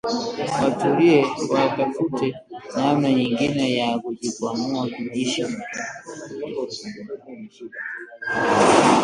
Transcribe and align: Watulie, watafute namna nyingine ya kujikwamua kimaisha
Watulie, 0.61 1.25
watafute 1.51 2.35
namna 2.77 3.09
nyingine 3.13 3.73
ya 3.77 3.99
kujikwamua 3.99 4.89
kimaisha 4.89 5.47